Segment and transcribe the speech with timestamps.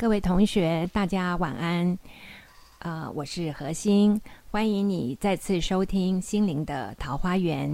[0.00, 1.98] 各位同学，大家晚安。
[2.78, 4.18] 呃，我是何心，
[4.50, 7.70] 欢迎你再次收听《心灵的桃花源》。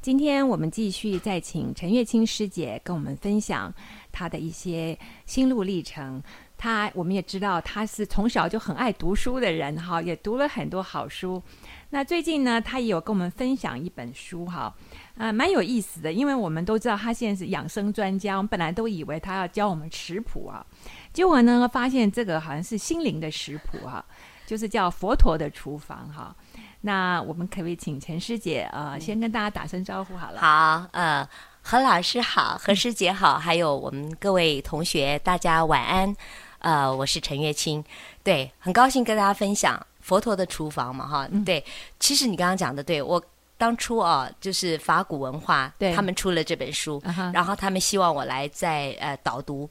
[0.00, 3.72] 今天我们继续再请陈月清师姐跟我们分享
[4.10, 6.20] 她的一些心路历程。
[6.62, 11.42] 他我们也知道，他是从小就很爱读书的人，哈，也读了很多好书。
[11.90, 14.72] 那最近呢，他也有跟我们分享一本书，哈，
[15.18, 16.12] 啊，蛮有意思的。
[16.12, 20.64] 因为我们都知道，他现在是养生专家，我们本来都以为他要教我们食谱啊，
[21.12, 24.04] 结果呢，发现这个好像是心灵的食谱哈。
[24.44, 26.34] 就是叫佛陀的厨房哈，
[26.82, 30.40] 那我们可不可以请陈师姐呃先跟大家打声招呼好了？
[30.40, 31.26] 好，呃，
[31.62, 36.14] 何老师好，何师姐好，还有我们各位同学，大家晚安。
[36.62, 37.84] 呃，我是陈月清，
[38.24, 41.28] 对，很高兴跟大家分享佛陀的厨房嘛哈。
[41.44, 41.64] 对，
[42.00, 43.22] 其实你刚刚讲的，对我
[43.58, 49.68] 当初啊，就是法古文化，对，他们出了这本书，然后他们希望我来在呃导读。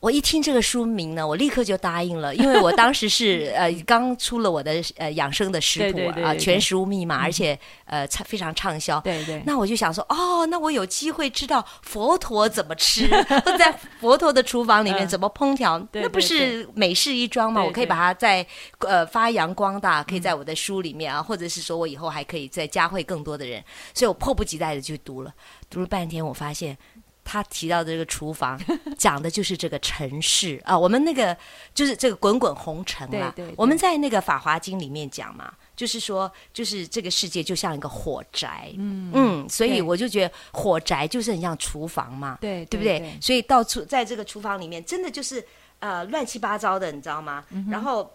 [0.00, 8.98] 我一听这个书名呢，我立刻就答应了，因为我当时是 呃刚出了我的呃养生的食谱啊，全食物密码，而且呃畅非常畅销。
[9.00, 9.42] 对对。
[9.44, 13.06] 那我就想说，哦，那我有机会知道佛陀怎么吃，
[13.58, 13.70] 在
[14.00, 17.62] 佛陀的厨房里面怎么烹调，那不是美事一桩吗？
[17.62, 18.44] 我可以把它在
[18.78, 25.34] 呃发扬光大，可以在我的书里面啊，或者是说我以后还可以再教会更多的人，所以我迫不及待的去读了，
[25.68, 26.78] 读了半天，我发现。
[27.24, 28.60] 他提到的这个厨房，
[28.98, 30.76] 讲的就是这个城市啊。
[30.76, 31.36] 我们那个
[31.74, 33.34] 就是这个滚滚红尘啊。
[33.56, 38.72] 我们在那个《法华经》里面讲嘛，就是说，就是这个世界就像一个火宅。
[38.76, 42.38] 嗯嗯，所以我就觉得火宅就是很像厨房嘛。
[42.40, 43.16] 对，对不对？
[43.20, 45.44] 所以到处在这个厨房里面，真的就是
[45.78, 47.44] 呃乱七八糟的，你知道吗？
[47.70, 48.10] 然后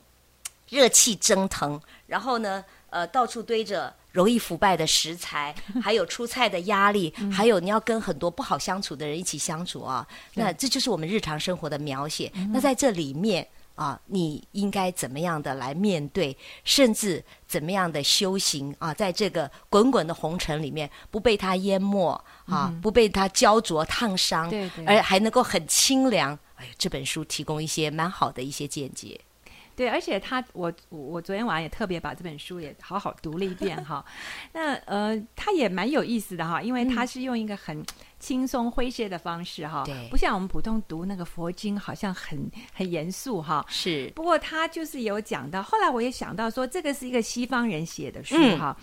[0.69, 3.93] 热气蒸腾，然后呢，呃，到处堆着。
[4.11, 10.07] 容易腐败的食材， 还有出菜的压力，还有你要跟很多不好相处的人一起相处啊。
[10.35, 12.31] 那这就是我们日常生活的描写。
[12.53, 18.93] 那在这里面啊，你应该怎么样的来面对，甚至怎么样的修行啊？
[18.93, 22.09] 在这个滚滚的红尘里面，不被它淹没
[22.45, 24.49] 啊，不被它焦灼烫伤，
[24.87, 26.39] 而还能够很清凉。
[26.55, 29.19] 哎这本书提供一些蛮好的一些见解。
[29.75, 34.03] 对，而且他，我我昨天晚上也特别把这本书也好好读了一遍哈。
[34.53, 37.85] 那呃，他也蛮有意思的哈，因为他是用一个很
[38.19, 43.65] 轻松诙谐的方式哈，不像我们普通读那个佛经，好像很很严肃哈。
[43.67, 48.75] 是，不过他就是有讲到，后来我也想到说，这个是一个西方人写的书哈。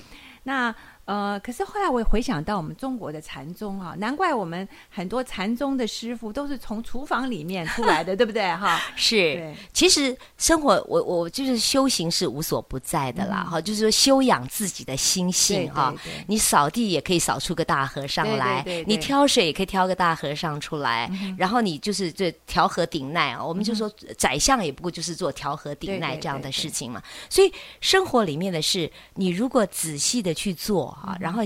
[0.45, 0.75] 那
[1.05, 8.43] 呃，可是后来我也回想到我们中国的禅宗啊，难怪我们很多禅宗的师傅都是从厨房里面出来的， 对不对？
[8.55, 9.53] 哈，是。
[9.73, 15.93] 其实生活，我我就是修行是无所不在的啦，哈，就是说修养自己的心性哈。
[16.29, 27.03] 你扫地也可以扫出个大和尚来，你挑水也可以挑个大和尚出来，然后你就是这调和顶耐啊，我们就说宰相也不过就是做调和顶耐这样的事情嘛。
[27.29, 30.92] 所以生活里面的事，你如果仔细的去做。
[30.93, 31.43] 啊，然后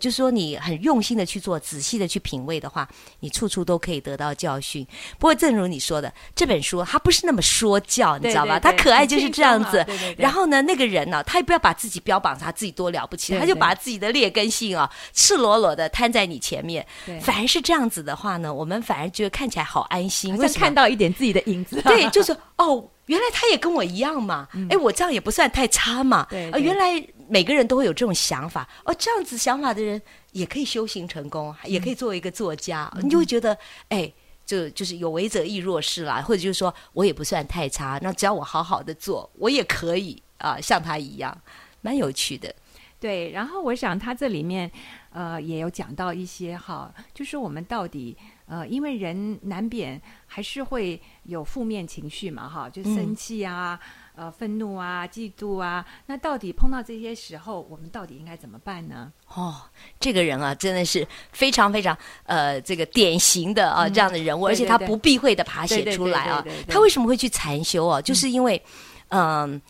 [0.00, 2.88] 就是说你很用心的去做，仔细的去品味的话，
[3.20, 4.86] 你处处都可以得到教训。
[5.18, 8.58] 不过，正如你说的，这本书它不是那么说教，你知道吧？
[8.60, 9.84] 它可爱就是这样子。
[10.16, 16.86] 然后呢，那个人呢，他也不要把自己标榜他自己多了不起，他就把自己的劣根性啊，赤裸裸的摊在你前面。
[17.20, 21.80] 反而是这样子的话呢，我们反而觉得看起来好安心，像看到一点自己的影子。
[21.82, 24.48] 对， 就是哦，原来他也跟我一样嘛。
[24.70, 26.26] 哎，我这样也不算太差嘛。
[26.30, 27.06] 对，原来。
[27.26, 30.00] 每个人都会有这种想法哦，这样子想法的人
[30.32, 32.92] 也可以修行成功，也可以作为一个作家。
[33.00, 33.56] 你就会觉得，
[33.88, 34.12] 哎，
[34.44, 41.34] 就就是有为者亦若是啦，或者就是说我也不算太差，那只要我好好的做，我也可以啊，像他一样，
[41.80, 42.54] 蛮有趣的。
[43.00, 44.70] 对，然后我想他这里面
[45.14, 48.14] 呃也有讲到一些哈，就是我们到底
[48.46, 53.80] 呃，因为人难免还是会有负面情绪嘛，哈，就生气啊。
[54.16, 59.12] 呃，愤怒啊，嫉妒啊，那到底碰到这些时候，我们到底应该怎么办呢？
[59.26, 59.62] 哦，
[59.98, 66.44] 这个人啊，真的是非常非常呃，这个典型的啊这样的人物，而且他不避讳的把它写出来啊。
[66.68, 68.00] 他为什么会去禅修啊？
[68.00, 68.62] 就是因为，
[69.08, 69.60] 嗯，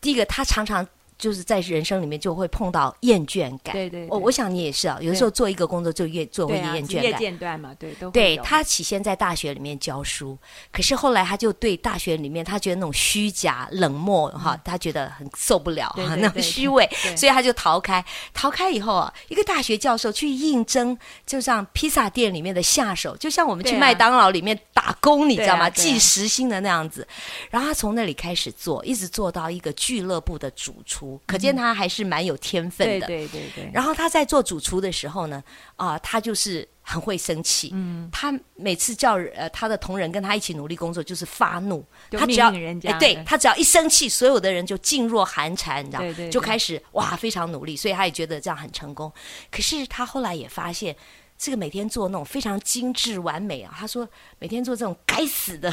[0.00, 0.86] 第一个他常常。
[1.18, 3.74] 就是在人生里面就会碰到厌倦感。
[3.74, 7.04] 对对，我我想你也是啊，有的时候做一个工作就越做会厌倦感。
[7.04, 8.08] 业间断嘛，对都。
[8.10, 10.38] 对他起先在大学里面教书，
[10.70, 18.04] 可是后来他就对大学里面他觉得那种虚假冷漠哈，他觉得很受不了哈，那种虚伪，所以他就逃开。
[18.32, 25.68] 逃开以后啊，一个大学教授去应征，就像披萨店里面的下手，就像我们去麦当劳里面打工，你知道吗？
[25.70, 27.06] 计时薪的那样子。
[27.50, 31.07] 然后他从那里开始做，一直做到一个俱乐部的主厨。
[31.26, 33.06] 可见他还是蛮有天分的。
[33.06, 33.70] 对对对对。
[33.72, 35.42] 然后他在做主厨的时候呢，
[35.76, 49.12] 啊，他就是很会生气，嗯，他每次叫呃他的同仁跟他一起努力工作，就是发怒，他只要人家，对他只要一生气，所有的人就噤若寒蝉，你知道，对对，就开始哇非常努力，所以他也觉得这样很成功。
[49.50, 50.94] 可是他后来也发现。
[51.38, 54.06] 这个每天做那种非常精致完美啊，他说
[54.40, 55.72] 每天做这种该死的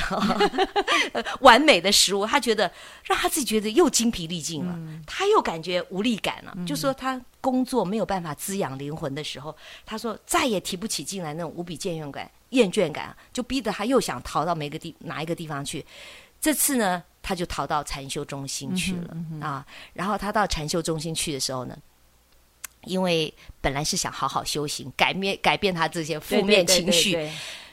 [1.42, 2.72] 完美的食物，他觉得
[3.04, 6.56] 让他自己觉得又精疲力尽了，他又感觉无力感了。
[6.68, 9.56] 就说他工作没有办法滋养灵魂的时候，
[9.88, 15.84] 他说再也提不起劲来那种无比厌倦感，厌倦感就逼得他又想逃到每个地哪一个地方去。
[16.40, 19.66] 这次呢，他就逃到禅修中心去了啊。
[19.94, 21.76] 然后他到禅修中心去的时候呢。
[22.86, 27.18] 因为本来是想好好修行，改变改变他这些负面情绪，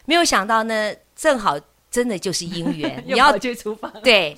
[0.05, 1.59] 没有想到呢，正好
[1.91, 3.03] 真的就是姻缘。
[3.07, 4.37] 你要去厨房，对。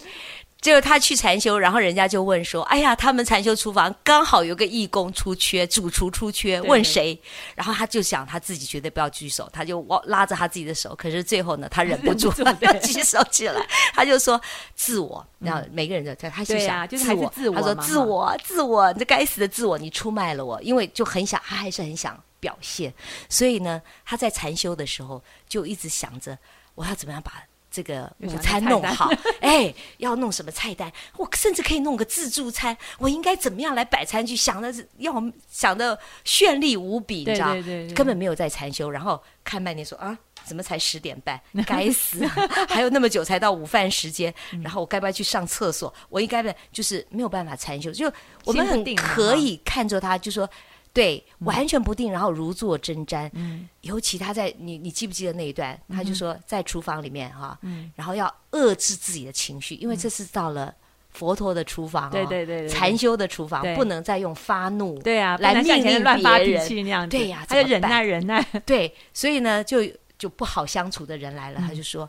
[0.65, 7.21] 就他去禅修，然后人家就问说：“哎呀，他们禅修厨房刚好有个义工出缺，主厨出缺，问谁？”
[7.55, 10.95] 然后他就想他自己绝对不要举手，他就拉着他自己的手。
[10.95, 12.33] 可是最后呢，他忍不住
[12.63, 13.61] 要举手起来，
[13.93, 14.41] 他就说
[14.75, 22.91] ：“自我。”然后每个人都在，他就想自我，他说：“自我，自我，你这该死的自我，你出卖了我。”因为就很想，他还是很想表现，
[23.29, 26.39] 所以呢，他在禅修的时候就一直想着
[26.75, 27.35] 我要怎么样把。
[27.75, 29.11] 这个午餐弄好，
[29.43, 30.93] 哎，要弄什么菜单？
[31.17, 32.77] 我甚至可以弄个自助餐。
[32.99, 34.37] 我应该怎么样来摆餐具？
[34.37, 35.13] 想的是要
[35.51, 37.53] 想的绚丽无比，你知道？
[37.93, 38.89] 根本没有在禅修。
[38.89, 41.41] 然后看半天说啊，怎么才十点半？
[41.67, 42.25] 该死，
[42.69, 44.33] 还有那么久才到午饭时间。
[44.63, 45.93] 然后我该不该去上厕所？
[46.09, 47.91] 我应该不就是没有办法禅修？
[47.91, 48.09] 就
[48.45, 50.49] 我们很可以看着他，就说。
[50.95, 53.29] 对，完全不定，然后如坐针毡。
[53.35, 55.77] 嗯，尤其他在你，你记不记得那一段？
[55.91, 60.73] 他就说在厨房里面哈，嗯，然后要遏制自己的情绪，因为这是到了
[61.11, 68.41] 佛陀的厨房，对对对，禅修的厨房，不能再用发怒，对啊，来命令乱发脾气那样对呀，他就忍耐忍耐。
[68.65, 69.81] 对，所以呢，就
[70.17, 72.09] 就不好相处的人来了，他就说，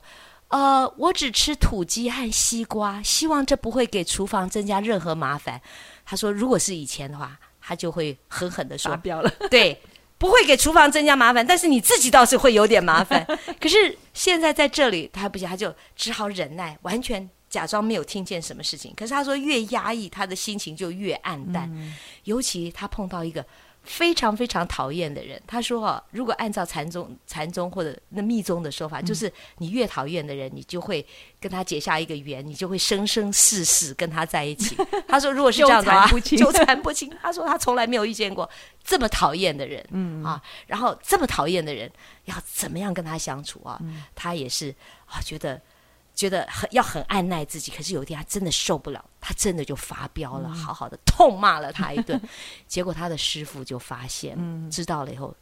[0.50, 5.60] 呃，我只吃土鸡和西瓜，希望这不会给厨房增加任何麻烦。
[6.06, 7.36] 他说，如果是以前的话。
[7.66, 9.30] 他就会狠狠的说：“发飙了。
[9.50, 9.80] ”对，
[10.18, 13.26] 不会给厨房增加麻烦，但是你自己倒是会有点麻烦。
[13.60, 18.94] 可是现在在这里，他不行，他就只好忍耐，完全假装没有听见什么事情。
[18.96, 21.70] 可是他说，越压抑，他的心情就越暗淡。
[22.26, 23.46] 尤其他碰到一个。
[23.86, 31.06] 非常非常讨厌的人，他说：“哦，如果按照禅宗、禅宗或者那密宗的说法，就是你越讨厌的人，你就会
[31.40, 34.76] 跟他结下一个缘，你就会生生世世跟他在一起。
[35.08, 38.50] ”他说：“如果是这样的话，纠缠不清。”他说：“他从来没有遇见过
[38.84, 41.90] 这么讨厌的人，嗯啊，然后这么讨厌的人
[42.26, 43.80] 要怎么样跟他相处啊？
[44.16, 44.74] 他也是
[45.06, 45.62] 啊，觉得。”
[46.16, 52.20] 觉得很要很按耐自己，可是有一天他真的受不了，他真的就发飙了，好好的痛骂了他一顿。
[52.68, 54.36] 结果他的师傅就发现，
[54.72, 55.36] 知道了以后，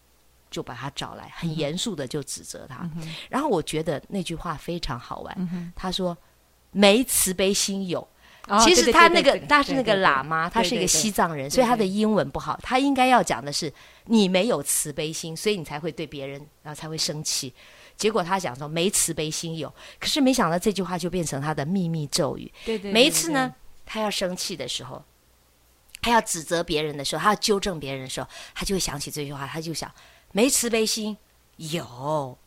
[0.49, 2.89] 就把他找来，很严肃的就指责他。
[3.29, 6.17] 然后我觉得那句话非常好玩，他说
[6.71, 8.05] ：“没慈悲心有。”
[8.61, 12.59] 其实他那个他是那个喇嘛，他是一个西藏人，所以他的英文不好。
[12.61, 13.71] 他应该要讲的是：
[14.05, 17.53] 你没有慈悲心，所以你才会对别人，然后才会生气。
[18.03, 22.51] 结果他讲说没慈悲心有，可是没想到这句话就变成他的秘密咒语。
[22.65, 23.55] 对对，每一次呢，
[23.85, 25.01] 他要生气的时候，
[26.01, 29.89] 他要指责别人的时候，他要纠正别人的时候，他就会想起这句话，他就想
[30.33, 31.15] 没慈悲心
[31.55, 32.37] 有。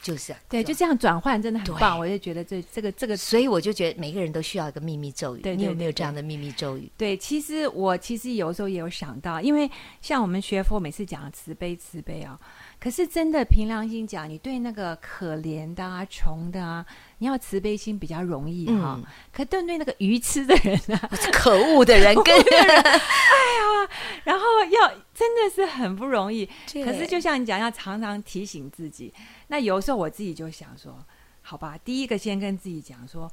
[0.00, 5.40] 就是对，就这样转换真的很棒，我就觉得这这个这个，所以我就觉得每个人都需要一个秘密咒语。
[5.40, 6.90] 对你有没有这样的秘密咒语？
[6.98, 12.36] 对，其实我其实有时候也有想到，因为像我们学佛每次讲慈悲慈悲啊，
[12.82, 16.84] 可是真的凭良心讲，你对那个可怜的啊、穷的啊，
[17.18, 18.98] 你要慈悲心比较容易哈。
[19.32, 23.88] 可对对那个愚痴的人啊， 可恶的人，跟人，哎呀，
[24.24, 26.44] 然后要真的是很不容易。
[26.84, 29.14] 可是就像你讲，要常常提醒自己。
[29.46, 30.92] 那有时候我自己就想说，
[31.40, 33.30] 好吧，第一个先跟自己讲说，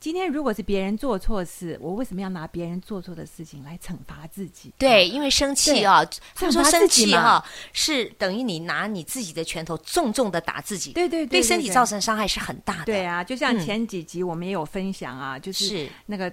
[0.00, 4.72] 今天如果是别人做错事，我为什么要拿别人做错的事情来惩罚自己？
[4.78, 6.02] 对，因为生气啊，
[6.34, 12.86] 他说生气哈，是等于你拿你自己的拳头重重的打自己，对对对，对身体造成伤害是很大的。
[12.86, 16.32] 对啊，就像前几集我们也有分享啊，就是那个。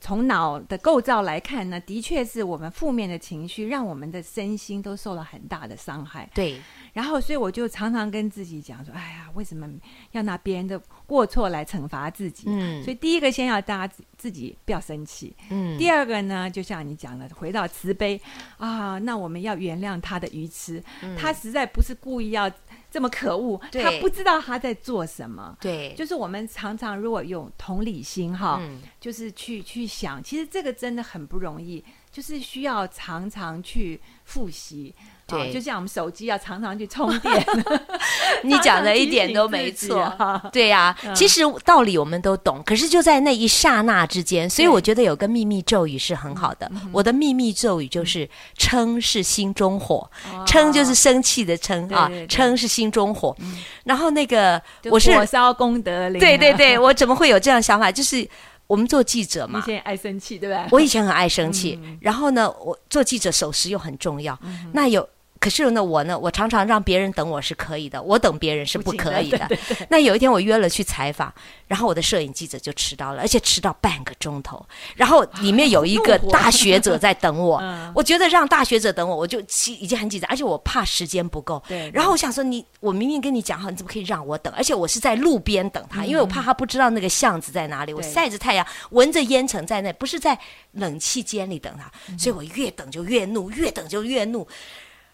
[0.00, 6.28] 从脑的构造来看呢，的确是我们负面的情绪让我们的身心都受了很大的伤害。
[6.34, 6.58] 对，
[6.92, 9.68] 然后所以我就常常跟自己讲说：“哎呀，为什么
[10.12, 15.36] 要拿别人的过错来惩罚自己？”嗯，所以第一个先要大家自己不要生气。
[15.50, 18.20] 嗯，第二个呢，就像你讲的，回到慈悲
[18.56, 20.82] 啊，那我们要原谅他的愚痴，
[21.18, 22.50] 他实在不是故意要。
[22.92, 25.56] 这么可恶，他不知道他在做什么。
[25.60, 28.60] 对，就是我们常常如果用同理心哈，
[29.00, 31.84] 就是去去想，其实这个真的很不容易。
[32.12, 34.92] 就是需要常常去复习。
[35.28, 37.46] 对，就像我们手机要常常去充电。
[38.42, 40.12] 你讲的一点都没错。
[40.52, 46.68] 对呀，其实道理我们都懂，可是就在那一刹那之间，所以我觉得有个秘密咒语是很好的。
[46.90, 48.28] 我的秘密咒语就是
[48.58, 50.10] “嗔是心中火”，
[50.44, 53.36] 嗔就是生气的嗔啊，嗔是心中火。
[53.84, 56.18] 然后那个我是火烧功德林。
[56.18, 57.92] 对对对， 我怎么会有这样想法？
[57.92, 58.28] 就是
[58.70, 60.68] 我们做记者嘛，以前爱生气，对吧？
[60.70, 64.38] 我以前很爱生气，然后呢，我做记者守时又很重要。
[64.72, 65.08] 那有。
[65.40, 69.48] 可是呢，我呢，我常常让别人等我是可以的，我等别人是不可以的。
[69.88, 71.32] 那有一天我约了去采访，
[71.66, 74.62] 然后我的摄影记者就迟到了，而且迟到半个钟头。
[74.94, 77.58] 然后里面有一个大学者在等我，
[77.96, 81.62] 我觉得让大学者等我，我就已经很紧张，而且我怕时间不够。
[81.66, 81.90] 对。
[81.94, 84.52] 然后我想说，你我明明跟你讲好，你怎么可以让我等？
[84.54, 87.94] 而且我是在路边等他，因为我怕他不知道那个巷子在哪里。
[87.94, 90.38] 我晒着太阳，闻着烟尘在那，不是在
[90.72, 94.46] 冷气间里等他，所以我越等就越怒，越等就越怒。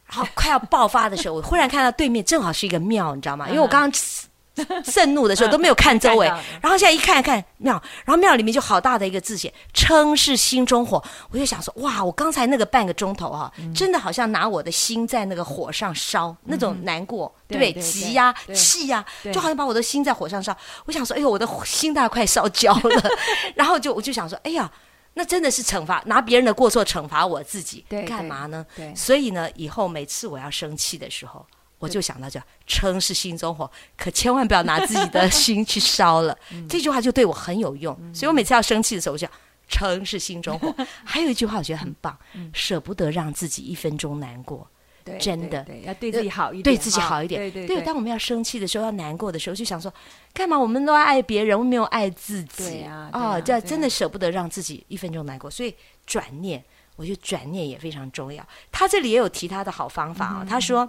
[0.06, 3.48] 然后 快要爆发的时候，我忽然看到对面正好是一个庙，你知道吗？
[3.48, 4.00] 因为我刚刚
[4.84, 6.26] 盛怒的时候都没有看周围，
[6.62, 7.74] 然后现在一看一看庙，
[8.06, 17.82] 然后庙里面就好大的一个字写“称是心中火”，我就想说哇，我刚才那个半个钟头哈，真的好像拿我的心在那个火上烧，那种难过，对不对？
[17.82, 20.56] 急呀，气呀，就好像把我的心在火上烧。
[20.86, 23.10] 我想说，哎呦，我的心大快烧焦了。
[23.54, 24.70] 然后就我就想说，哎呀。
[25.18, 28.66] 那真的是惩罚，拿别人的过错惩罚我自己，干嘛呢？
[28.94, 31.44] 所以呢，以后每次我要生气的时候，
[31.78, 36.36] 我就想到叫“撑是心中火”，可千万不要拿自己的心去烧了。
[36.68, 39.26] 这句话就对我很有用，所以我每次要生气的时候，我就
[39.68, 40.74] “撑是心中火”。
[41.02, 42.14] 还有一句话我觉得很棒，
[42.52, 44.68] 舍不得让自己一分钟难过。
[45.18, 47.50] 真的，要对自己好一点，对自己好一点。
[47.50, 49.92] 对对，当我们要生气的时候，要难过的时候，就想说，
[50.34, 50.58] 干嘛？
[50.58, 53.08] 我们都爱别人，我们没有爱自己啊！
[53.12, 56.62] 哦，这真的舍不得让自己一分钟难过，所以转念，
[56.96, 58.46] 我觉得转念也非常重要。
[58.72, 60.46] 他这里也有提他的好方法啊。
[60.48, 60.88] 他说，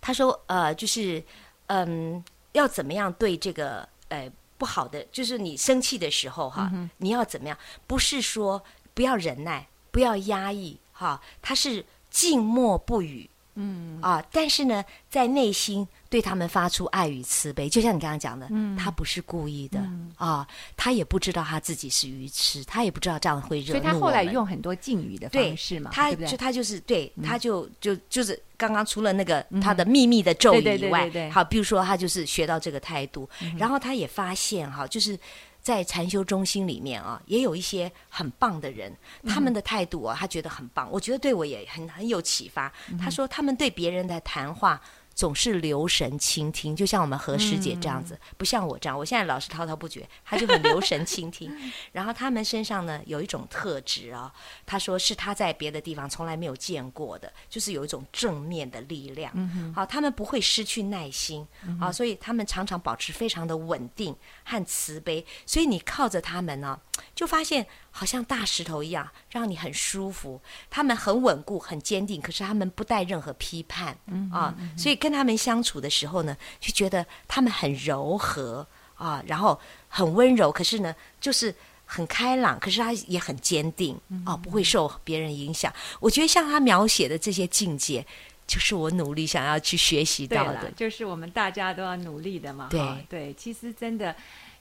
[0.00, 1.22] 他说，呃，就是
[1.66, 7.56] 嗯，要怎么样对这个呃不好的，就是你生气的时候哈，你要怎么样？
[7.86, 8.62] 不是说
[8.94, 11.84] 不要忍耐，不要压抑哈，他是。
[12.10, 13.98] 静默不语，嗯。
[14.00, 19.78] 啊，但是呢，在内心对他们发出爱与慈悲，就像你刚刚讲的，嗯，他不是故意的
[20.16, 35.18] 啊，他也不知道他自己是愚痴，他也不知道这样会惹怒所以他后来用很多敬语的方式嘛，他就他就是对，他就就就是刚刚除了那个他的秘密的咒语以外，好，比如说他就是学到这个态度，然后他也发现哈，就是。
[35.60, 38.92] 在禅修中心里面啊，也有一些很棒的人，
[39.26, 40.90] 他们的态度啊，他觉得很棒。
[40.90, 42.72] 我觉得对我也很很有启发。
[42.98, 44.80] 他说，他们对别人的谈话。
[45.14, 48.98] 总是留神倾听，就像我们何师姐这样子，不像我这样。
[48.98, 51.50] 我现在老是滔滔不绝，他就很留神倾听。
[51.92, 54.32] 然后他们身上呢有一种特质啊，
[54.64, 59.32] 他说是他在别的地方从来没有见过的，就是有一种正面的力量。
[59.74, 61.46] 好，他们不会失去耐心
[61.80, 65.26] 啊，所以他们常常保持非常的稳定和慈悲。
[65.44, 66.80] 所以你靠着他们呢，
[67.14, 67.66] 就发现。
[67.92, 70.40] 好像大石头一样，让你很舒服。
[70.68, 73.96] 他们很稳固、很坚定，可是他们不带任何批判
[74.32, 74.54] 啊。
[74.76, 79.58] 所以跟他们相处的时候呢，就觉得他们很柔和啊，然后
[79.88, 80.50] 很温柔。
[80.50, 81.54] 可是呢，就是
[81.86, 85.72] 很开朗，可是他也很坚定啊，不会受别人影响。
[86.00, 88.04] 我觉得像他描写的这些境界，
[88.48, 92.66] 就是我努力想要去学习到的，就是我们大家都要努力的嘛。
[92.68, 94.14] 对对，其实真的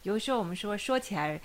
[0.03, 1.41] 有时候我们说说起来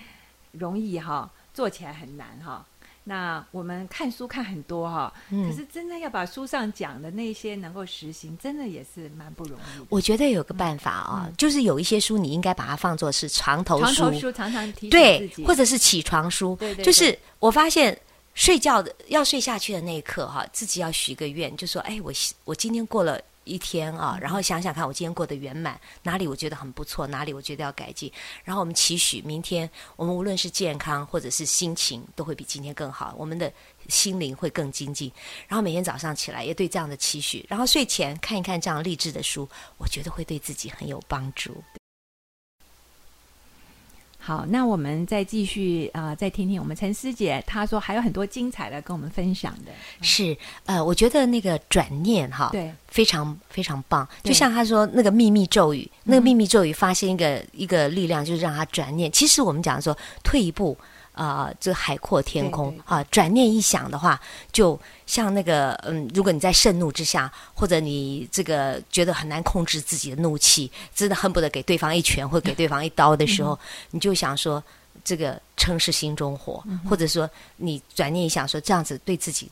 [0.53, 1.31] 容易哈。
[1.55, 2.67] 做起来很难哈，
[3.07, 9.87] 那我们看书看很多哈，可是真的要把书上讲的那些能够实行，真的也是蛮不容易。
[9.91, 17.95] 我觉得有个办法啊，就是有一些书你应该把它放作是床头书，床头书常常提对，或者是起床书，对对，就是我发现
[18.33, 22.11] 睡觉的要睡下去的那一刻哈，自己要许个愿，就说哎，我
[22.45, 23.21] 我今天过了。
[23.45, 28.11] 一天啊，然后想想看，我今天过得圆满，哪里我觉得很不错，哪里我觉得要改进。
[28.43, 33.53] 然后我们期许明天，我们无论是健康或者是心情，都会比今天更好，我们的
[33.89, 35.13] 心灵会更精进。
[35.47, 39.49] 然后每天早上起来也对这样的期许，然后睡前看一看这样励志的书，
[39.79, 41.63] 我觉得会对自己很有帮助。
[44.27, 49.73] 好，那我们再继续啊，再听听我们陈师姐，她说还有很多精彩的跟我们分享的。
[50.01, 54.09] 是，呃，我觉得那个转念哈，对，非常非常棒。
[54.23, 59.13] 就像她说那个秘密咒语，那个秘密咒语发现一个一个力量，就是让他转念。
[59.13, 60.75] 其实我们讲说退一步。
[61.15, 63.03] 啊，这海阔天空啊！
[63.05, 64.21] 转念一想的话，
[64.53, 73.57] 就像那个嗯，如果你在盛怒之下，或者你这个觉得很难控制自己的怒气，真的恨不得给对方一拳或给对方一刀的时候，
[73.93, 74.63] 你就想说，
[75.05, 79.49] 这个称是心中火，或者说你转念一想，说这样子对自己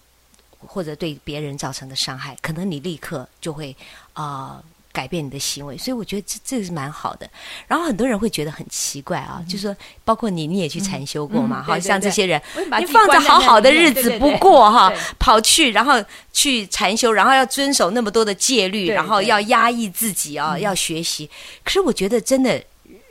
[0.58, 3.76] 或者对别人造成的伤害，可能你立刻就会
[4.14, 4.60] 啊。
[4.92, 7.28] 改变你的行为，所以我觉得这这是蛮好的。
[7.66, 11.62] 然后很多人会觉得很奇怪啊，就是说，包括你，你也去禅修过嘛？
[11.62, 12.40] 好像这些人，
[12.78, 15.94] 你放着好好的日子不过哈，跑去然后
[16.32, 21.30] 去禅修，然后要遵守那么多的戒律，然后要压抑自己啊，要学习。
[21.64, 22.62] 可是我觉得，真的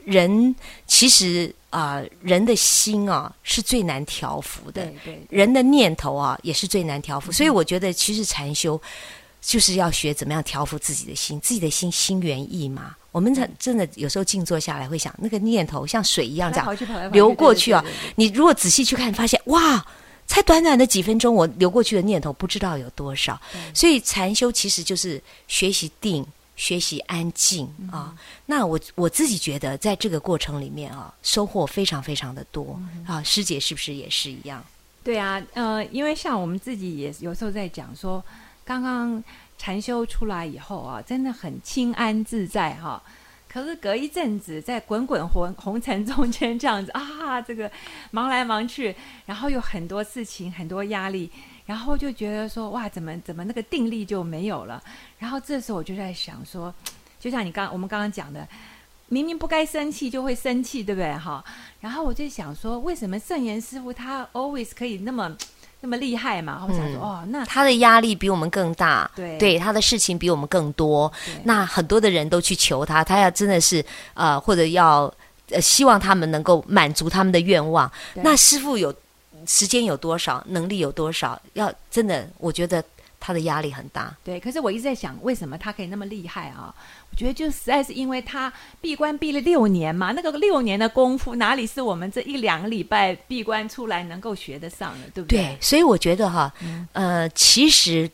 [0.06, 4.88] 人其实啊，人的心啊是最难调服的，
[5.30, 7.32] 人的念头啊也是最难调服。
[7.32, 8.80] 所以我觉得，其实禅修。
[9.42, 12.96] 就是要学怎么样调服自己的心，自己的心心猿意马。
[13.12, 17.84] 我们真真的有时候静坐下来，会想那个念头像水一样这样流过去啊。
[18.16, 19.86] 你如果仔细去看，发现哇，
[20.28, 23.38] 才短短的几分钟，我流过去的念头不知道有多少。
[23.74, 28.16] 所以禅修其实就是学习定，学习安静啊。
[28.46, 33.22] 那我我自己觉得，在这个过程里面啊，收获非常非常的多啊。
[33.24, 34.64] 师姐是不是也是一样？
[35.04, 38.24] 对啊，呃，因为像我们自己也有时候在讲说。
[38.72, 39.24] 刚刚
[39.58, 43.02] 禅修出来以后啊，真的很清安自在哈。
[43.50, 47.70] 可是隔一阵子，在滚滚红红尘中间这样子啊，这个
[48.12, 51.30] 忙来忙去，然后有很多事情，很多压力，
[51.66, 54.82] 然后就觉得说哇，怎么怎么那个定力就没有了。
[55.20, 56.74] 然后这时候我就在想说，
[57.20, 58.48] 就像你刚我们刚刚讲的，
[59.10, 61.44] 明明不该生气就会生气，对不对哈？
[61.82, 65.36] 然后我就想说，为什么圣严师傅他 always 可以那么？
[65.84, 66.64] 那么厉害嘛？
[66.68, 71.12] 我想说，哦，那他的压力比我们更大，对，对，他的事情比我们更多。
[71.44, 73.84] 那很多的人都去求他，他要真的是
[74.14, 75.12] 呃，或者要
[75.50, 77.92] 呃，希望他们能够满足他们的愿望。
[78.14, 78.94] 那师傅有
[79.48, 81.42] 时间有多少，能力有多少？
[81.54, 82.84] 要真的，我觉得
[83.22, 84.14] 他的压力很大。
[84.22, 86.76] 对，可是我一直在想，为什么他可以那么厉害啊？
[87.10, 88.52] 我觉得就实在是因为他
[88.82, 95.38] 闭关闭了六年嘛，那个六年的功夫哪里是我们这一两个礼拜闭关出来能够学得上的，对不对？
[95.38, 96.52] 对，所以我觉得哈，
[96.92, 98.10] 呃，其实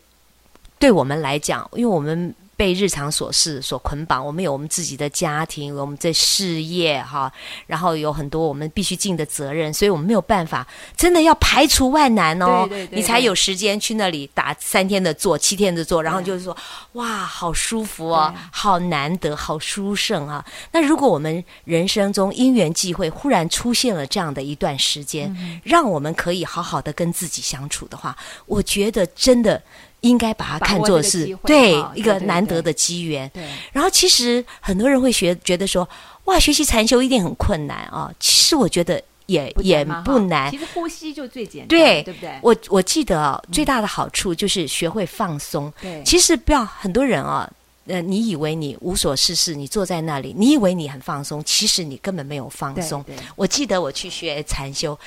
[0.77, 2.35] 对我们来讲，因为我们。
[2.57, 7.31] 被日常琐事所捆绑，我们有我们自己的家庭，我们的事业哈，
[7.67, 16.57] 然后有很多我们必须尽的责任，所以我们没有办法，真的要排除万难哦，你才有时间去那里打三天的坐，七天的坐，然后就是说，
[16.93, 20.43] 哇，好舒服哦，好难得，好殊胜啊！
[20.71, 28.17] 那如果我们人生中因缘际会，忽然出现了这样的一段时间，让我们可以好好的跟自己相处的话，
[28.47, 29.61] 我觉得真的。
[30.01, 33.29] 应该把它看作是对一个难得的机缘。
[33.33, 35.87] 对，然后其实很多人会学觉得说，
[36.25, 38.11] 哇，学习禅修一定很困难啊。
[38.19, 40.51] 其实我觉得也也不难。
[40.51, 42.31] 其实呼吸就最简单，对对不对？
[42.41, 45.73] 我我记得啊，最大的好处就是学会放松。
[45.81, 47.49] 对，其实不要很多人啊。
[47.87, 53.03] 呃，你以为你无所事事，你坐在那里，你以为你很放松，其实你根本没有放松。
[53.35, 54.97] 我记得我去学禅修，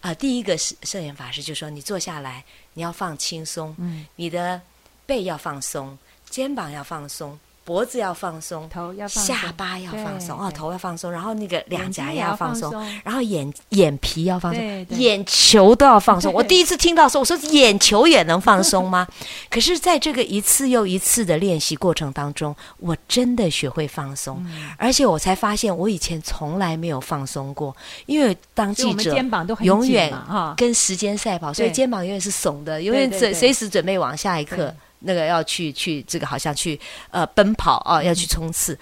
[0.00, 3.74] 啊，第一个是摄影法师就说，你坐下来，你要放轻松，
[4.16, 4.60] 你的
[5.04, 5.98] 背要放松，
[6.30, 7.38] 肩膀要放松。
[7.68, 12.72] 脖子要放松，头要放松下巴要放松哦，头要放松，然后那个两颊也要放松，
[13.04, 16.32] 然后眼眼皮要放松，眼球都要放松。
[16.32, 19.06] 我第一次听到说，我说眼球也能放松吗？
[19.50, 24.42] 可是，在这个一次又一次的练习过程当中，我真的学会放松，
[24.78, 27.76] 而且我才发现我以前从来没有放松过，
[28.06, 29.14] 因为当记者
[29.60, 30.10] 永远
[30.56, 34.74] 跟时间赛跑，所以肩膀永远是耸的，永远随随时准备往下一刻。
[35.00, 36.78] 那个要去去这个好像去
[37.10, 38.78] 呃奔跑啊，要去冲刺，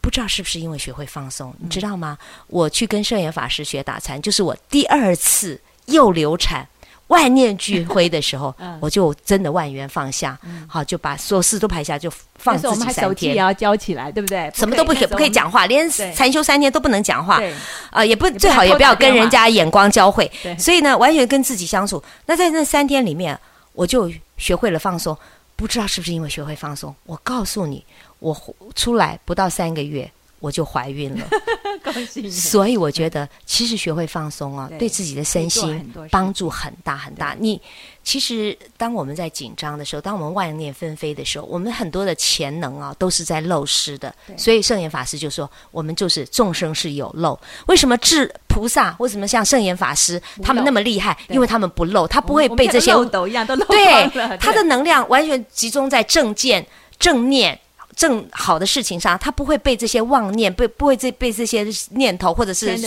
[0.00, 2.16] 不知道是不是因为学会放松，你知道吗？
[2.46, 6.66] 我去跟圣严法师学打禅，就是我第二次又流产、
[7.08, 13.34] 万念俱灰的时候， 我就真的万缘放下，好就把所有事都排下，就放自己三天。
[13.34, 14.50] 也要教起来，对不对？
[14.54, 17.42] 什么都不可不可以讲话，连禅修三天都不能讲话，
[17.90, 20.30] 啊，也不最好也不要跟人家眼光交汇。
[20.58, 22.02] 所以呢，完全跟自己相处。
[22.26, 23.38] 那在那三天里面，
[23.72, 25.16] 我就学会了放松。
[25.58, 26.94] 不知道是不是因为学会放松？
[27.02, 27.84] 我告诉你，
[28.20, 30.08] 我出来不到三个月，
[30.40, 31.26] 我就怀孕了。
[31.82, 32.30] 恭喜你！
[32.30, 37.36] 所以我觉得，其实学会放松啊，对自己的身心帮助很大很大。
[37.38, 37.60] 你。
[38.04, 44.14] 其实，当我们在紧张的时候，当我们万念纷飞的时候，我们很多的潜能啊，都是在漏失的。
[44.34, 47.38] 所以圣严法师就说：“我们就是众生是有漏。
[47.66, 48.96] 为什么智菩萨？
[48.98, 51.14] 为什么像圣严法师他们那么厉害？
[51.28, 56.66] 因为他们不漏，他不会被这些漏斗一样都漏对，他的能量完全集中在正见、
[56.98, 57.60] 正念、
[57.98, 62.78] 正好的事情上，他不会被这些妄念、被不会这被这些念头，或者是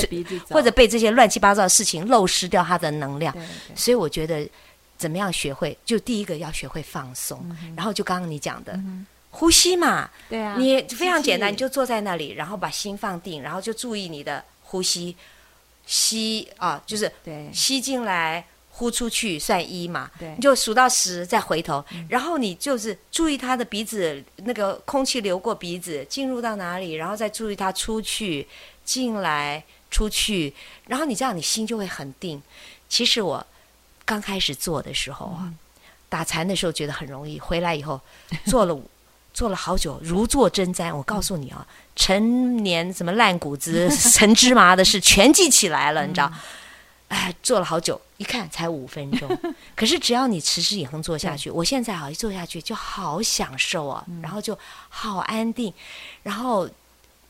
[0.50, 3.36] 或者被这些乱七八糟的事情漏失掉他的能量。
[3.76, 4.50] 所以我觉得。
[5.02, 5.76] 怎么样学会？
[5.84, 7.43] 就第一个要学会放松，
[7.76, 8.80] 然后就刚刚你讲的
[9.32, 15.17] 呼吸嘛，对啊，你非常简单，你就坐在那里，然后把心放定，然后就注意你的呼吸，
[15.88, 17.12] 吸啊，就是
[17.52, 18.45] 吸进来。
[18.73, 28.47] 呼出去算一嘛，对，你就数到十再回头，然后你就是注意他的鼻子那个空气流过鼻子进入到哪里，然后再注意他出去
[28.84, 30.53] 进来出去，
[30.88, 32.41] 然后你这样你心就会很定。
[32.89, 33.45] 其实我
[34.03, 35.53] 刚开始做的时候啊，
[36.10, 38.01] 打禅的时候觉得很容易，回来以后
[38.47, 38.77] 做了
[39.34, 40.95] 做了好久，如坐针毡。
[40.95, 46.31] 我告诉你啊，陈年什么烂谷子、 陈芝麻的事全记起来了，你知道。
[47.12, 49.30] 哎，坐了好久，一看才五分钟。
[49.76, 55.74] 可是只要你持之以恒做下去，我现在啊一坐下去就好享受啊，然后就好安定，
[56.24, 56.69] 然后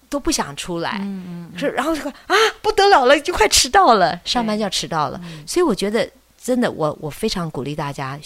[0.08, 1.00] 都不想出来。
[1.02, 1.60] 嗯嗯。
[1.60, 5.20] 是，然后就啊不得了了，就快迟到了，上班就要迟到了。
[5.48, 6.08] 所以我觉得
[6.40, 8.20] 真的，我我非常鼓励大家，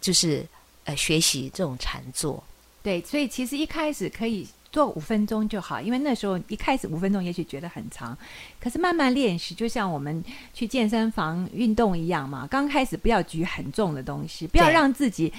[0.00, 0.46] 就是
[0.84, 2.40] 呃学习这种禅坐。
[2.80, 4.46] 对，所以其实一开始可以。
[4.72, 8.16] 做五分钟就好，因为那时候一开始五分钟也许觉得很长，
[8.58, 12.48] 可是慢慢练习，就像我们去健身房运动一样嘛。
[12.50, 15.32] 刚开始不要举很重的东西，不要让自己。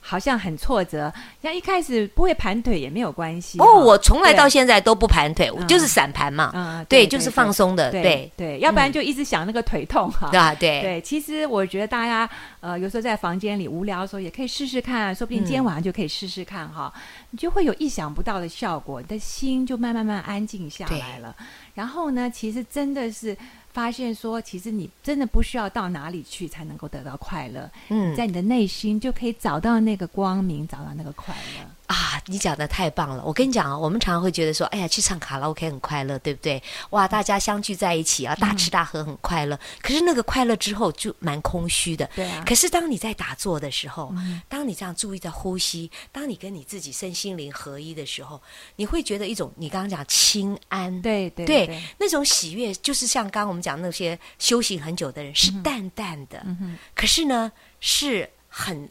[0.00, 3.58] 好像很挫折，像一开始不会盘腿也没有关系。
[3.60, 6.50] 哦，我从来到现在都不盘腿，我就是散盘嘛。
[6.54, 7.90] 嗯，对，就是放松的。
[7.90, 10.30] 对对，要不然就一直想那个腿痛哈。
[10.36, 11.00] 啊，对对。
[11.02, 12.28] 其实我觉得大家
[12.60, 16.92] 呃，有时候在房间里无聊的时候，也可以试试看，说不定今天晚上就可以试试看哈，
[17.30, 21.36] 你就会有意想不到的效果，你的心就慢慢慢安静下来了。
[21.74, 23.36] 然后呢，其实真的是。
[23.72, 27.70] 发现说，其实你真的不需要到哪里去才能够得到快乐。
[27.88, 31.70] 嗯，在你的内心就可以找到那个光明，找到那个快乐。
[31.90, 33.22] 啊，你讲的太棒了！
[33.26, 36.62] 我跟你讲啊，我们常常会觉得说，哎呀，去唱卡拉 OK 很快乐，对不对？
[36.90, 39.58] 哇，大家相聚在一起啊，大吃大喝很快乐。
[39.82, 42.08] 可是那个快乐之后就蛮空虚的。
[42.14, 42.44] 对啊。
[42.46, 44.14] 可是当你在打坐的时候，
[44.48, 48.40] 当你这样注意在呼吸，当你跟你自己身心灵合一的时候，
[48.76, 56.46] 你会觉得一种你刚刚讲清安，对对对，那种喜悦，就是像刚刚我们讲那些修行很久的人，是淡淡的，
[56.94, 57.50] 可是呢，
[57.80, 58.88] 是很，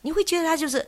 [0.00, 0.84] 你会觉得他就是。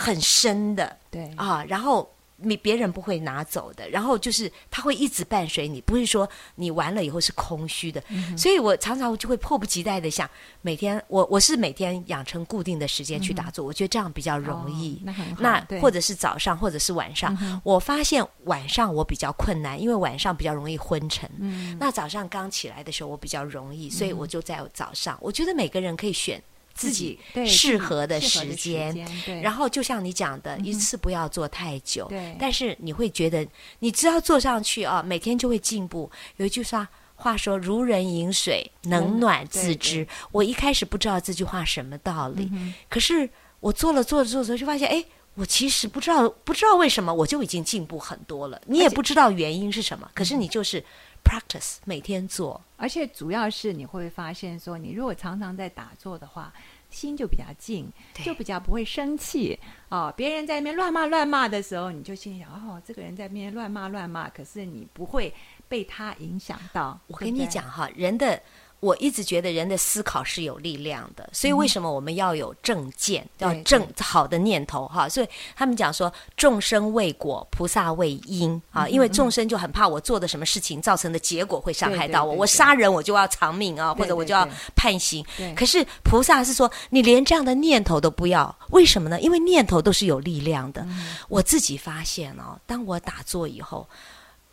[0.00, 8.00] 很深的，对啊，然后你别人不会拿走的，然后就是它会一直伴随你，不是说你完了以后是空虚的。
[8.36, 10.30] 所以我常常就会迫不及待的想，
[10.62, 15.02] 每天我我是每天养成固定的时间去打坐，我觉得这样比较容易。
[15.04, 17.36] 那很好，那或者是早上，或者是晚上。
[17.64, 21.28] 我发现晚上我比较困难，因为晚上比较容易昏沉。
[21.40, 25.18] 嗯，那早上刚起来的时候我比较容易，所以我就在早上。
[25.20, 26.40] 我觉得每个人可以选。
[26.78, 28.96] 自己适合的时间，
[29.42, 32.06] 然后就像你讲的，一次不要做太久。
[32.08, 33.44] 对，但是你会觉得，
[33.80, 36.08] 你只要做上去啊，每天就会进步。
[36.36, 42.48] 有一句话话说：“如人饮水，冷暖自知。”我一开始不知道这句话什么道理，
[42.88, 48.60] 可是我做了做着做着，就发现，哎，我其实不知道，不知道为什么，我就已经进步很多了。
[48.66, 50.84] 你也不知道原因是什么，可是你就是
[51.28, 52.60] practice 每天做。
[52.76, 56.52] 而且主要是你会发现，说你如果常常在打坐的话，
[56.88, 59.58] 心就比较静，就比较不会生气
[59.90, 60.12] 哦。
[60.16, 65.34] 别人在那边乱骂乱骂的时候，你就心里想：哦，这个人在那边乱骂乱骂，可是你不会
[65.68, 66.98] 被他影响到。
[67.08, 68.40] 我跟你讲哈，人的。
[68.80, 75.08] 我一直觉得人的思考是有力量的，所以为什么我们要有正见，要正好的念头哈？
[75.08, 85.24] 所以他们讲说众生为果，菩萨为因啊，因为众生就很怕我做的什么事情造成的结果会伤害到我，我杀人我就要偿命啊，或者我就要判刑。
[85.56, 89.20] 可是菩萨是说你连这样的念头都不要，为什么呢？
[89.20, 90.86] 因为念头都是有力量的。
[91.28, 93.88] 我自己发现哦，当我打坐以后。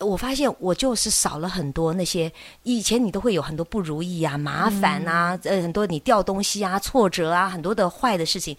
[0.06, 2.32] 我发现我就是少了很多那些
[2.64, 8.56] 以前你都会有很多不如意啊、麻烦啊、呃很多你掉东西啊、挫折啊、很多的坏的事情。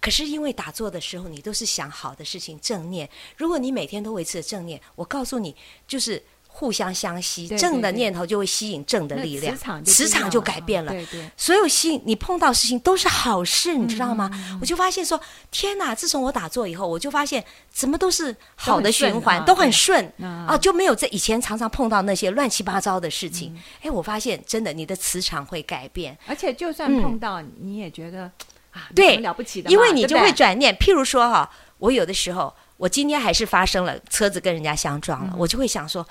[0.00, 3.08] 可是因为打坐的时候，你都是想好的事情、正念。
[3.36, 5.54] 如果你每天都维持正念，我告诉你，
[5.88, 6.22] 就是。
[6.56, 10.92] 互相相吸，正的念头就会吸引正的力量，磁场就改变了。
[10.92, 14.30] 对对，所有吸引你碰到事情都是好事，你知道吗？
[14.60, 15.92] 我就发现说，天哪！
[15.92, 23.52] 自从我打坐以后，我就发现怎么都是好的循环，都很顺啊，就没有在以前常常碰到那些乱七八糟的事情。
[23.82, 28.30] 哎，我发现真的，你的磁场会改变，而且就算碰到，你也觉得
[28.70, 30.72] 啊，对，了不起的，因为你就会转念。
[30.76, 36.06] 譬如说哈，我有的时候，我今天还是发生了车子跟人家相撞了，我就会想说。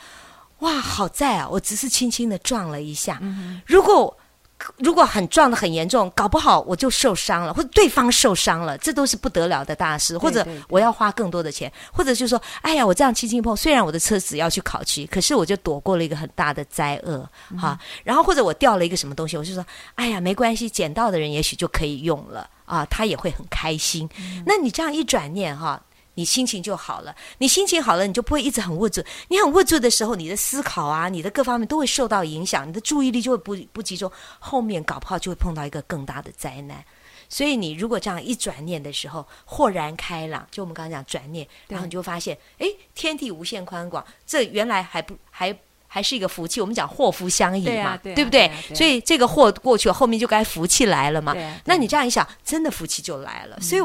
[0.64, 1.48] 哇，好在啊！
[1.50, 3.22] 我只是轻轻的撞了一下。
[3.66, 4.18] 如果
[4.78, 10.18] 如果很撞的很严重，搞不好我就受伤了，或者对方受伤了，这都是不得了的大事。
[10.18, 17.30] 或者我要花更多的钱，或者就说，哎呀，我这样轻轻碰，虽然我的车子要去考期，可是我就躲过了一个很大的灾厄。
[17.60, 24.10] 哈，然后或者我掉了一个什么东西，我就说，哎呀，没关系，捡到的人也许就可以用了啊，他也会很开心。
[24.46, 25.82] 那你这样一转念哈。
[26.16, 27.16] 你心情就好了。
[27.40, 29.04] 你心情好了，你就不会一直很握住。
[29.30, 36.84] 你很握住的时候，你的思考啊，你的各方面都会受到影响，你的注意力就会不不集中，后面搞不好就会碰到一个更大的灾难。
[37.30, 46.62] 所以你如果这样一转念的时候，豁然开朗，就我们刚刚讲转念，然后你就发现，哎，天地无限宽广，这原来还不还还是一个福气。
[46.62, 48.52] 我们讲祸福相依嘛，对不对？
[48.76, 51.36] 所以这个祸过去了，后面就该福气来了嘛。
[51.66, 53.60] 那你这样一想，真的福气就来了。
[53.60, 53.82] 所以。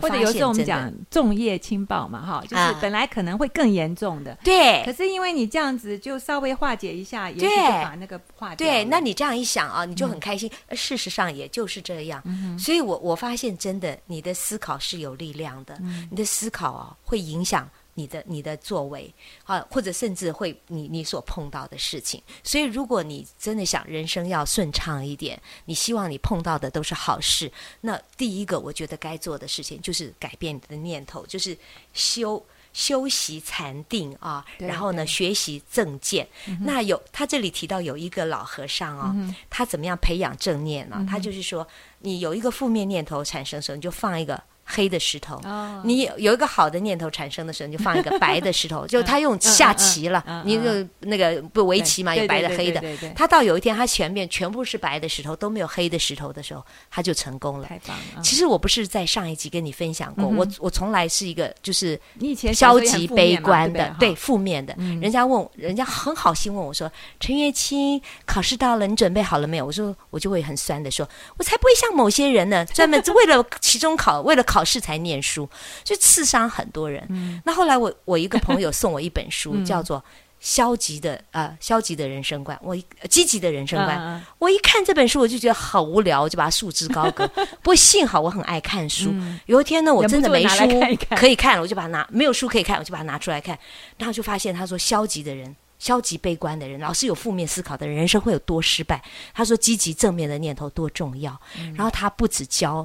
[0.00, 4.82] 或者有时候我们讲重业轻报嘛，哈，就是本来可能会更严重的，对。
[4.84, 8.66] 可是因为你这样子就稍微化解一下，也就把那个化掉。
[8.66, 10.50] 对，那你这样一想啊，你就很开心。
[10.72, 12.22] 事实上也就是这样，
[12.58, 15.78] 所以我我发现真的，你的思考是有力量的，
[16.10, 17.68] 你的思考啊会影响。
[17.98, 19.12] 你的你的作为
[19.44, 31.58] 啊，或者甚至会你你所碰到的事情，所以如果你真的想人生要顺畅一点，你希望你碰到的都是好事，那第一个我觉得该做的事情就是改变你的念头，就是
[31.92, 32.40] 修
[32.72, 36.28] 修习禅定啊，然后呢学习正见。
[36.60, 39.12] 那有他这里提到有一个老和尚哦，
[39.50, 41.04] 他怎么样培养正念呢？
[41.10, 41.66] 他就是说，
[41.98, 44.40] 你有一个负面念头产生时候，你就放一个。
[44.70, 45.40] 黑的石头，
[45.82, 52.82] 你有一个好的念头产生的时候，你就放一个白的石头， 就他用下棋了，你就那个不围棋嘛，有白的黑的。
[53.16, 57.66] 他到有一天，他前面全部是白的石头，都没有黑的石头的时候，他就成功了。
[57.66, 58.22] 太棒了！
[58.22, 64.74] 其实我不是在上一集跟你分享过，我我从来是一个就是你以前消极悲观的，对负面的。
[65.00, 75.48] 人家问，人家很好心问我说：“陈月清，考试到了，你准备好了没有？”我说，我就会很酸的说：“我才不会像某些人呢，专门 为了期中考，为了考。”考试才念书，
[75.84, 77.40] 就刺伤很多人。
[77.44, 80.00] 那后来我我一个朋友送我一本书， 叫做
[80.40, 82.76] 《消极的呃消极的人生观》，我
[83.08, 84.24] 积极的人生观。
[84.40, 87.24] 我一看这本书，我就觉得好无聊，我就把它束之高阁。
[87.28, 89.14] 不过幸好我很爱看书。
[89.46, 90.66] 有一天呢，我真的没书
[91.10, 93.56] 可以看了，我就把它拿没有书可以看，我就把它拿出来看。
[93.96, 99.00] 然后就发现他说，消极的人、消极悲观的人、老是有负面思考的人，人生会有多失败。
[99.32, 101.40] 他说，积极正面的念头多重要。
[101.76, 102.84] 然后他不止教。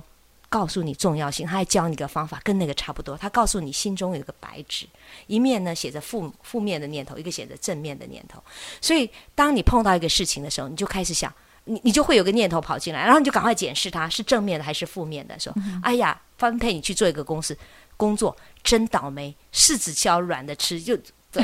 [0.54, 3.18] 告诉你重要性，他还教你个方法，跟那个差不多。
[3.18, 4.86] 他告诉你心中有一个白纸，
[5.26, 8.40] 一面呢写着负负面的念头，一个写着正面的念头。
[8.80, 15.40] 所以，当你碰到一个事情的时候，你就开始想，你你就会有个念头跑进来，然后你就赶快检视它是正面的还是负面的。
[15.40, 17.58] 说，哎呀，分配你去做一个公司
[17.98, 20.96] 工作，真倒霉，柿子挑软的吃，就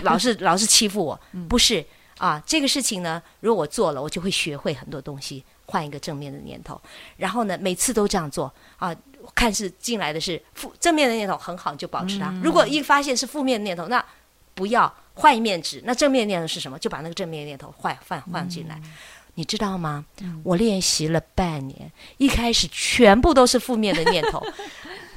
[0.03, 1.19] 老是 老是欺负我。
[1.47, 1.83] 不是
[2.19, 5.43] 啊，这个事情呢，如果我做了，我就会学会很多东西。
[5.69, 6.81] 换一个正面的念头，
[7.15, 8.95] 然后呢，每次都这样做啊。
[9.35, 12.33] 看是进来的是负正面的念头很好，你就保持它。
[12.41, 14.03] 如果一发现是负面的念头，那
[14.55, 15.81] 不要换一面纸。
[15.85, 16.79] 那正面念头是什么？
[16.79, 18.81] 就把那个正面念头换换换进来。
[19.35, 20.03] 你知道吗？
[20.43, 24.43] 我练习了半年，一开始全部都是负面的念头。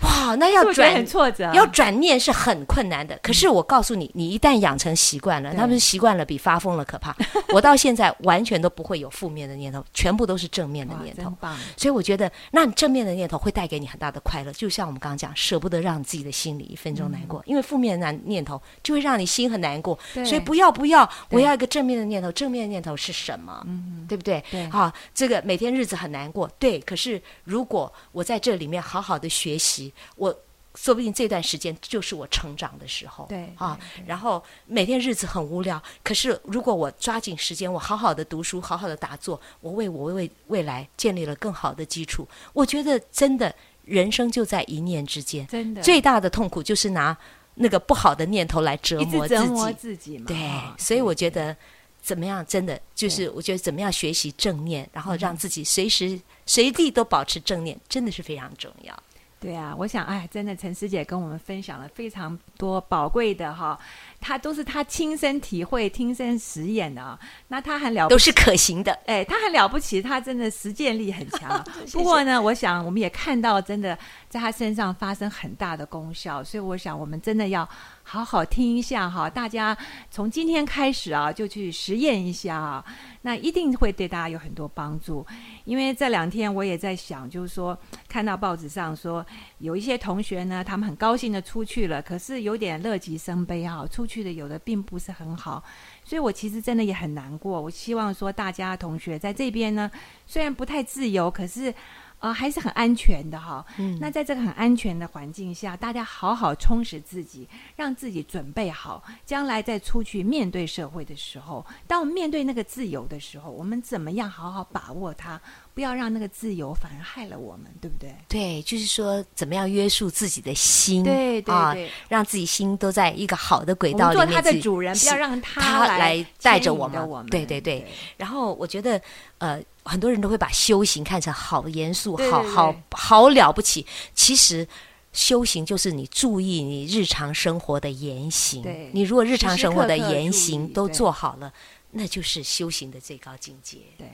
[0.02, 3.18] 哇，那要转挫折，要转念是很困难的。
[3.22, 7.14] 可是我告诉你，你一旦养成习惯了，他们习惯了比发疯了可怕。
[7.48, 11.32] 我到现在完全都不会有负面的念头，全部都是正面的念头。
[11.76, 14.52] 所以我觉得，那正面的念头会带给你很大的快乐。
[14.52, 19.98] 就像我们刚刚讲，舍不得让自己的心里一分钟难过，因为负面的难念头就会让你心很难过。
[20.12, 22.32] 所以不要不要，我要一个正面的念头。
[22.32, 23.62] 正面的念头是什么？
[23.66, 24.42] 嗯，对不对？
[24.50, 26.48] 对，好，这个每天日子很难过。
[26.58, 29.91] 对，可是如果我在这里面好好的学习。
[30.16, 30.34] 我
[30.74, 33.78] 说不定这段时间就是我成长的时候，对啊。
[34.06, 42.26] 然后每天日子很无聊，可是如果我抓紧时间，我好好的读书，好好的打坐，我为我为未来建立了更好的基础。
[42.54, 47.14] 我觉得真的人生就在一念之间，真的最大的痛苦就是拿
[47.54, 50.24] 那个不好的念头来折磨自己，自己嘛。
[50.26, 51.54] 对，所以我觉得
[52.00, 59.02] 怎么样，真的就是我觉得怎么样学习正念，然后让自己随时随地都保持正念，真的是非常重要。
[59.42, 63.76] 对啊，我想，哎，真的，陈师姐跟我们分享了非常多宝贵的哈，
[64.22, 67.18] 她都是他亲身体会、亲身实验的啊。
[67.48, 68.92] 那他很了，都是可行的。
[69.04, 71.62] 哎，他很了不起，他真的实践力很强。
[71.92, 73.98] 不过呢，我想我们也看到，真的
[74.30, 76.42] 在他身上发生很大的功效。
[76.42, 77.68] 所以我想，我们真的要。
[78.04, 79.78] 好好听一下哈，大家
[80.10, 82.84] 从今天开始啊，就去实验一下啊，
[83.22, 85.24] 那一定会对大家有很多帮助。
[85.64, 89.24] 因为这两天我也在想，就是说看到报纸上说
[89.58, 95.64] 有一些同学呢，他们很高兴的出去了，可是有点乐极生悲啊，出去去的有的并不是很好，
[96.04, 97.60] 所以我其实真的也很难过。
[97.60, 99.90] 我希望说大家同学在这边呢，
[100.26, 101.74] 虽然不太自由，可是。
[102.22, 103.66] 呃，还是很安全的哈。
[103.78, 115.40] 嗯，那在这个很安全的环境下，大家好好充实自己，让自己准备好，将来再出去面对社会的时候，当我们面对那个自由的时候，我们怎么样好好把握它，
[115.74, 118.14] 不要让那个自由反而害了我们，对不对？
[118.28, 124.28] 对，就是说怎么样约束自己的心，对对对，让自己心都在一个好的轨道里面。
[124.28, 127.26] 做他的主人，不要让他来带着我们。
[127.26, 127.84] 对对对。
[128.16, 129.02] 然后我觉得，
[129.42, 129.62] 呃。
[129.84, 133.84] 很多人都会把修行看成好严肃、好好好了不起。
[134.14, 134.64] 其实，
[135.12, 138.62] 修行就是你注意你日常生活的言行。
[138.92, 141.52] 你如果日常生活的言行都做好了，
[141.90, 143.78] 那就是修行的最高境界。
[143.98, 144.06] 对，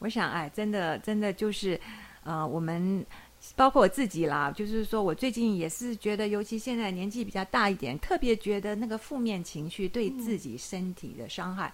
[0.00, 1.80] 我想，哎，真的，真的就是，
[2.22, 3.02] 呃，我们
[3.56, 11.72] 包括我自己啦，就是说我最近也是觉得，尤其现在年纪比较大一点，特别觉得那个负面情绪对自己身体的伤害。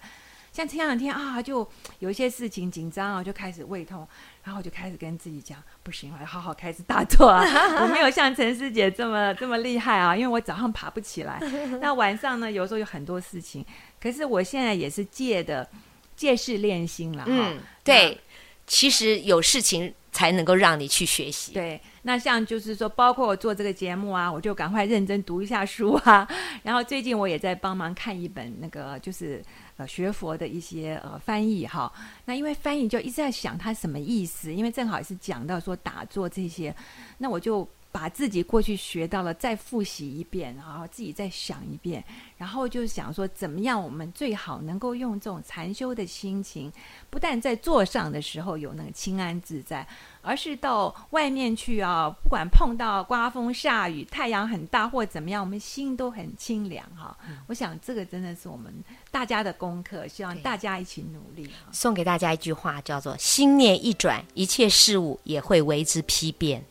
[0.57, 4.07] 像前两天啊，就有一些事情紧张啊，就开始胃痛，
[4.43, 7.45] 然后我就开始跟自己讲，不行，我要好好开始打坐啊。
[7.79, 11.39] 我没有像陈师姐这么这么厉害啊，因为我早上爬不起来，
[11.79, 13.63] 那晚上呢，有时候有很多事情。
[14.01, 15.69] 可是我现在也是借的
[16.15, 17.23] 借势练心了。
[17.27, 18.19] 嗯，对，
[18.65, 21.53] 其实有事情才能够让你去学习。
[21.53, 26.27] 对，那像就是说，包括我做这个节目啊，我就赶快认真读一下书啊。
[26.63, 29.39] 然后最近我也在帮忙看一本那个就是。
[29.77, 31.91] 呃，学佛的一些呃翻译哈，
[32.25, 36.75] 那因为翻译就一直在想它什么意思，因为正好也是讲到说打坐这些，
[37.17, 37.67] 那我就。
[37.91, 42.03] 把自己过去学到了再复习一遍，然后自己再想一遍，
[42.37, 46.71] 然后就想说怎么样我们最好能够用这种禅修的心情，
[47.09, 49.87] 不但在坐上的时候有那个清安自在，
[50.21, 57.17] 而是到外面去啊，不管碰到刮风下雨、太阳很大或怎么样，我们心都很清凉哈。
[57.47, 58.71] 我想这个真的是我们
[59.09, 61.49] 大家的功课，希望大家一起努力。
[61.71, 66.63] 送给大家一句话，叫做“心念一转，一切事物也会为之批变”。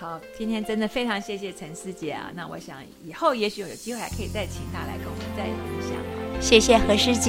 [0.00, 2.30] 好，今天真的非常谢谢陈师姐啊！
[2.32, 6.40] 那我想以后也许有机会还可以再请她来跟我们再分享。
[6.40, 7.26] 谢谢何师姐。